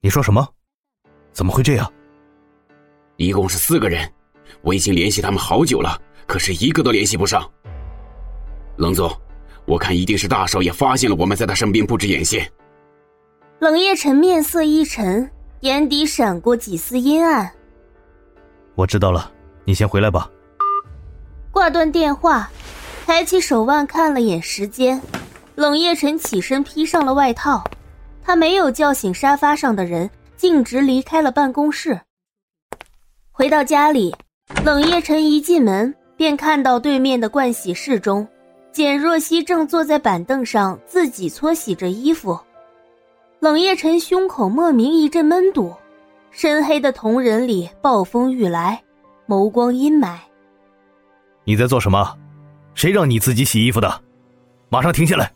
[0.00, 0.46] 你说什么？
[1.32, 1.92] 怎么会这样？
[3.16, 4.10] 一共是四个人，
[4.60, 7.50] 我已经联系他们好久了，可是一个都联系不上。
[8.76, 9.10] 冷总，
[9.64, 12.50] 我看一定是大少爷发现了我们在他身边布置眼线。
[13.58, 17.50] 冷夜晨面色一沉，眼底闪过几丝阴暗。
[18.74, 19.32] 我知道了，
[19.64, 20.30] 你先回来吧。
[21.50, 22.50] 挂断电话，
[23.06, 25.00] 抬起手腕看了眼时间，
[25.54, 27.64] 冷夜晨起身披上了外套。
[28.26, 32.00] 他没有叫醒沙发上的人，径直离开了办公室。
[33.30, 34.12] 回到家里，
[34.64, 38.26] 冷夜晨一进门便看到对面的盥洗室中，
[38.72, 42.36] 简若曦正坐在板凳上自己搓洗着衣服。
[43.38, 45.72] 冷夜晨胸口莫名一阵闷堵，
[46.32, 48.82] 深黑的瞳仁里暴风雨来，
[49.28, 50.16] 眸光阴霾。
[51.44, 52.12] 你在做什么？
[52.74, 54.02] 谁让你自己洗衣服的？
[54.68, 55.32] 马上停下来！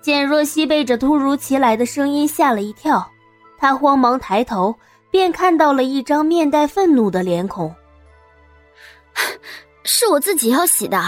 [0.00, 3.06] 简若曦被这突如其来的声音吓了一跳，
[3.58, 4.74] 她慌忙抬头，
[5.10, 7.74] 便看到了一张面带愤怒的脸孔。
[9.84, 11.02] 是我自己要洗的。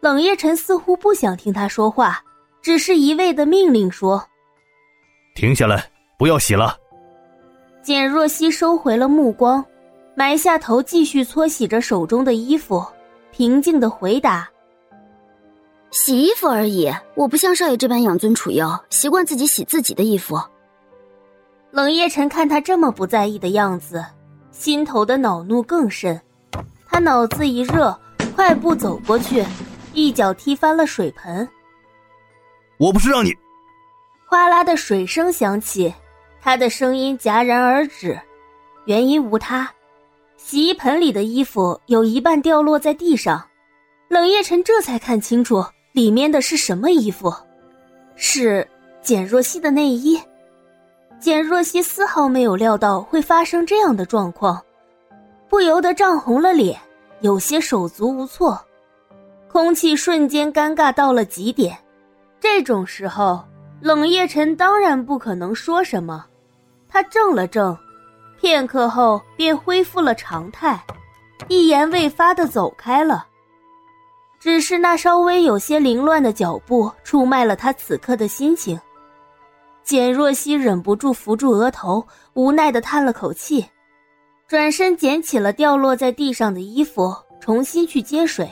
[0.00, 2.22] 冷夜晨似乎不想听他说话，
[2.60, 4.24] 只是一味的命令说。
[5.34, 5.84] 停下来，
[6.18, 6.76] 不要洗了。
[7.82, 9.64] 简若曦收回了目光，
[10.14, 12.84] 埋下头继续搓洗着手中的衣服，
[13.32, 14.48] 平静的回答
[15.94, 20.36] ：“洗衣服而已，我不像少爷这般养尊处优，习惯自己洗自己的衣服。”
[21.70, 24.04] 冷夜晨看他这么不在意的样子，
[24.50, 26.20] 心头的恼怒更甚。
[26.88, 27.96] 他脑子一热，
[28.34, 29.44] 快步走过去，
[29.92, 31.48] 一脚踢翻了水盆。
[32.76, 33.32] 我不是让你。
[34.26, 35.94] 哗啦的水声响起，
[36.40, 38.20] 他的声音戛然而止，
[38.86, 39.70] 原因无他，
[40.36, 43.48] 洗衣盆里的衣服有一半掉落在地上，
[44.08, 45.64] 冷夜晨这才看清楚
[45.94, 47.32] 里面的是什么衣服，
[48.16, 48.66] 是
[49.00, 50.20] 简若曦的内衣。
[51.20, 54.60] 简若曦丝毫没有料到会发生这样的状况，
[55.48, 56.76] 不由得涨红了脸，
[57.20, 58.60] 有些手足无措，
[59.48, 61.78] 空气瞬间尴尬到了极点。
[62.40, 63.42] 这种时候。
[63.80, 66.24] 冷夜晨当然不可能说什么，
[66.88, 67.76] 他怔了怔，
[68.40, 70.82] 片刻后便恢复了常态，
[71.48, 73.26] 一言未发的走开了。
[74.44, 78.78] 只是那稍微有些凌乱的脚步出卖了他此刻的心情。
[79.82, 83.64] 简若曦忍不住扶住额头，无奈的叹了口气，
[84.46, 88.46] 转身捡起了掉落在地上的衣服，重新去接水。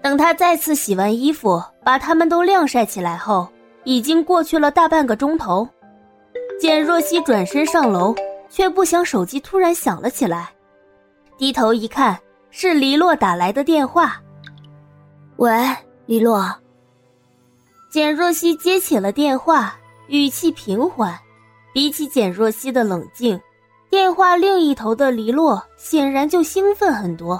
[0.00, 3.46] 等他再次洗完衣服，把它们都晾晒起来后。
[3.84, 5.68] 已经过去了大半个钟头，
[6.58, 8.14] 简若曦转身上楼，
[8.48, 10.48] 却不想手机突然响了起来。
[11.36, 12.18] 低头一看，
[12.50, 14.18] 是黎洛打来的电话。
[15.36, 15.52] 喂，
[16.06, 16.50] 黎洛。
[17.90, 19.76] 简若曦接起了电话，
[20.08, 21.14] 语气平缓，
[21.74, 23.38] 比起简若曦的冷静，
[23.90, 27.34] 电话另一头的黎洛显然就兴奋很多。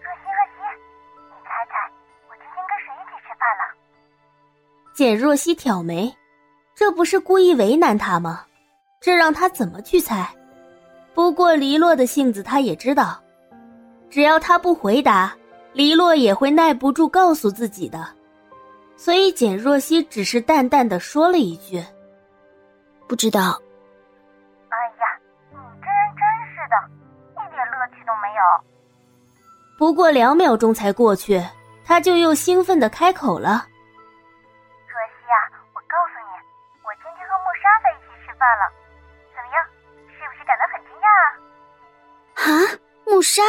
[0.00, 0.62] 若曦，若曦，
[1.28, 1.74] 你猜猜，
[2.28, 3.74] 我今天跟谁一起吃饭了
[4.94, 6.16] 简若曦挑眉，
[6.72, 8.44] 这不是故意为难他吗？
[9.00, 10.28] 这让他怎么去猜？
[11.14, 13.20] 不过黎洛的性子他也知道，
[14.08, 15.36] 只要他不回答，
[15.76, 18.08] 黎洛也会耐不住告诉自己的。
[18.96, 21.84] 所以简若曦只是淡淡的说了一句
[23.06, 23.60] ：“不知道。”
[24.72, 25.20] 哎呀，
[25.50, 26.74] 你这人真是的，
[27.34, 28.40] 一点乐趣都没有。
[29.76, 31.44] 不过两秒钟才过去，
[31.84, 33.66] 他就又兴奋的开口了。
[34.88, 36.32] 若曦啊，我告诉你，
[36.84, 38.64] 我今天和木沙在一起吃饭了，
[39.36, 39.60] 怎么样？
[40.08, 42.40] 是不是感到很惊讶啊？
[42.40, 42.48] 啊，
[43.04, 43.42] 穆莎，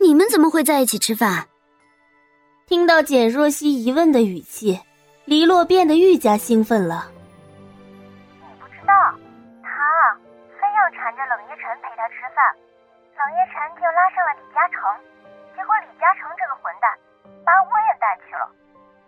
[0.00, 1.46] 你们怎么会在一起吃饭？
[2.66, 4.78] 听到简若曦疑问的语气，
[5.24, 7.10] 黎洛变得愈加兴奋了。
[8.40, 8.92] 你不知道，
[9.62, 9.70] 他
[10.60, 12.44] 非要缠着冷夜晨陪他吃饭，
[13.16, 14.80] 冷夜晨就拉上了李嘉诚，
[15.56, 16.92] 结果李嘉诚这个混蛋
[17.44, 18.46] 把我也带去了。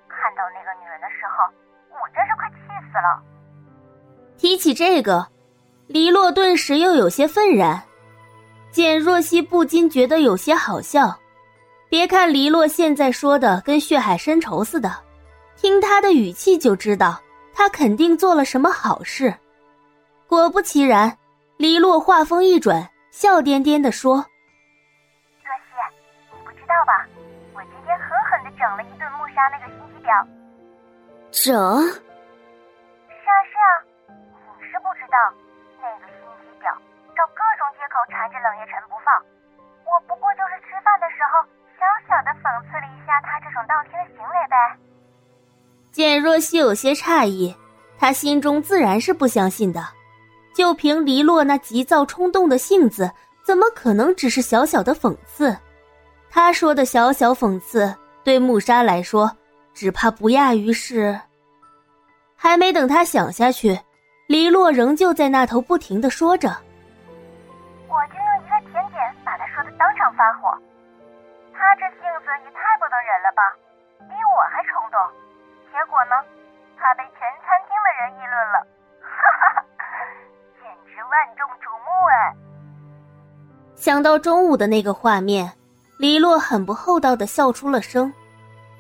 [0.09, 1.47] 看到那个女人的时候，
[2.01, 2.57] 我真是快气
[2.91, 3.23] 死了。
[4.37, 5.29] 提起这个，
[5.87, 7.83] 黎洛顿时又有些愤然，
[8.71, 11.17] 简若曦不禁觉得有些好笑。
[11.89, 14.97] 别看黎洛现在说的跟血海深仇似的，
[15.57, 17.21] 听他的语气就知道
[17.53, 19.35] 他肯定做了什么好事。
[20.29, 21.19] 果不其然，
[21.57, 24.25] 黎洛话锋一转，笑颠颠的说
[25.43, 25.75] ：“若曦，
[26.33, 27.07] 你不知道吧？
[27.53, 30.25] 我今天狠狠的整了一顿木沙那个心机婊。”
[31.33, 32.01] 整。
[35.09, 35.40] 道那个心机婊找各种借
[37.91, 39.11] 口缠着冷夜晨不放，
[39.83, 41.43] 我不过就是吃饭的时候
[41.75, 44.57] 小小的讽刺了一下他这种倒贴的行为呗。
[45.91, 47.55] 简若曦有些诧异，
[47.99, 49.85] 他心中自然是不相信的。
[50.55, 53.11] 就凭黎洛那急躁冲动的性子，
[53.43, 55.57] 怎么可能只是小小的讽刺？
[56.29, 57.93] 他说的小小讽刺，
[58.23, 59.31] 对穆莎来说，
[59.75, 61.19] 只怕不亚于是……
[62.37, 63.79] 还没等他想下去，
[64.29, 66.57] 黎洛仍旧在那头不停的说着
[70.01, 70.57] ：“他说的当场发火。
[71.53, 73.43] 他这性子也太不能忍了吧，
[74.09, 74.99] 比我还冲动。
[75.71, 76.17] 结果呢，
[76.79, 78.67] 他被全餐厅的人议论了，
[79.03, 79.11] 哈
[79.53, 79.63] 哈，
[80.63, 82.35] 简直万众瞩目哎！”
[83.77, 85.53] 想到中午的那个画面，
[85.99, 88.13] 黎洛很不厚道的笑出了声。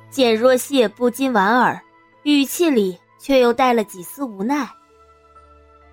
[0.09, 1.79] 简若曦也不禁莞尔，
[2.23, 2.99] 语气里。
[3.23, 4.67] 却又带了几丝无奈。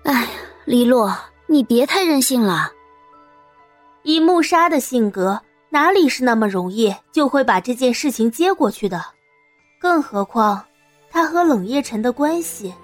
[0.04, 0.28] 哎呀，
[0.64, 1.14] 黎洛，
[1.46, 2.72] 你别太任性了。
[4.02, 5.40] 以穆莎的性格，
[5.70, 9.02] 哪里是那么容易就会把这件事情接过去的？
[9.78, 10.64] 更何况，
[11.10, 12.74] 他和冷夜晨的关系。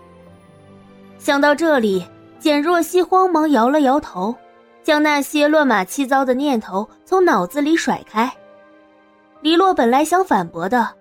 [1.19, 2.07] 想到这里，
[2.39, 4.35] 简若曦慌忙摇了摇头，
[4.83, 8.31] 将那些乱码七糟的念头从脑子里甩开。
[9.41, 10.95] 黎洛本来想反驳的，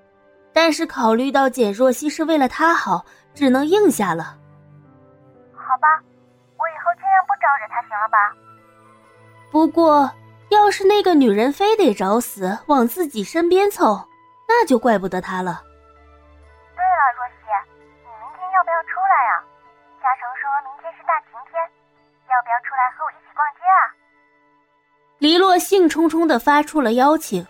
[0.54, 3.04] 但是考虑到简若曦是为了他好。
[3.36, 4.38] 只能应下了。
[5.56, 5.88] 好吧，
[6.60, 8.30] 我以后尽量不招惹他，行了吧？
[9.54, 10.10] 不过，
[10.50, 14.04] 要是那个女人非得找死往自己身边凑，
[14.48, 15.62] 那就怪不得她了。
[16.76, 17.46] 对了，若曦，
[18.02, 19.46] 你明天要不要出来啊？
[20.02, 21.62] 嘉诚说明天是大晴天，
[22.32, 23.84] 要不要出来和我一起逛街啊？
[25.20, 27.46] 黎洛兴冲冲的发出了邀请。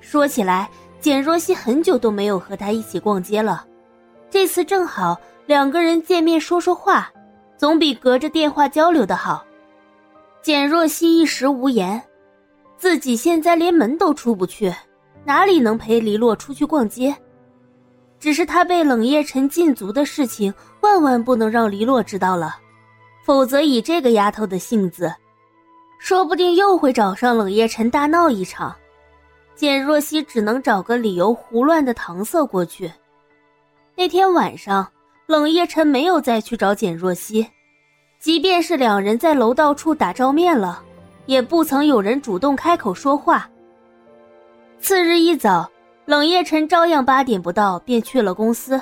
[0.00, 3.66] 说起来，简若曦很久都没有和他一起逛街了。
[4.30, 7.10] 这次正好两个人见面说说话，
[7.56, 9.44] 总比隔着电话交流的好。
[10.42, 12.02] 简若曦一时无言，
[12.76, 14.74] 自己现在连门都出不去，
[15.24, 17.14] 哪里能陪黎洛出去逛街？
[18.18, 22.56] 只是他被冷夜晨禁足的事情，万万不能让黎洛知道了，
[23.24, 25.14] 否则以这个丫头的性子，
[26.00, 28.74] 说不定又会找上冷夜晨大闹一场。
[29.54, 32.90] 简若曦只能找个理由胡乱的搪塞过去。
[33.94, 34.90] 那天晚上，
[35.28, 37.46] 冷夜晨没有再去找简若曦，
[38.22, 40.80] 即便是两人在楼道处打照面了，
[41.26, 43.50] 也不曾有人主动开口说话。
[44.78, 45.68] 次日一早，
[46.04, 48.80] 冷夜晨照样八点不到便去了公司，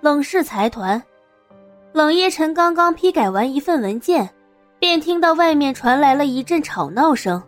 [0.00, 1.00] 冷氏财团。
[1.92, 4.28] 冷夜晨刚刚批改完一份文件，
[4.80, 7.40] 便听到外面传来了一阵吵闹声。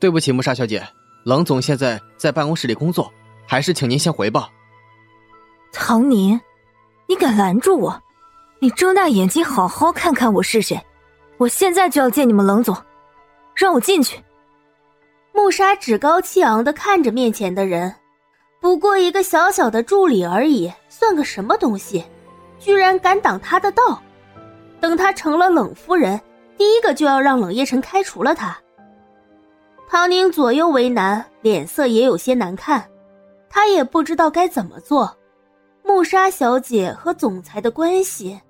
[0.00, 0.84] 对不起，穆莎小姐，
[1.24, 3.08] 冷总现在在办公室里工作，
[3.46, 4.48] 还是请您先回吧。
[5.72, 6.40] 唐宁，
[7.06, 8.02] 你敢拦住我？
[8.62, 10.80] 你睁大眼睛好好看看我是谁！
[11.36, 12.76] 我现在就要见你们冷总，
[13.56, 14.22] 让我进去。
[15.32, 17.92] 穆莎趾高气昂的看着面前的人，
[18.60, 22.04] 不过一个小小的助理而已，算个什么东西？
[22.60, 24.00] 居然敢挡他的道！
[24.78, 26.20] 等他成了冷夫人，
[26.56, 28.56] 第一个就要让冷夜晨开除了他。
[29.88, 32.88] 唐宁左右为难，脸色也有些难看，
[33.50, 35.12] 他也不知道该怎么做。
[35.82, 38.40] 穆莎小姐和总裁的关系。